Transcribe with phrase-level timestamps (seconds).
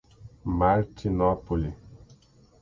[0.59, 1.75] Martinópole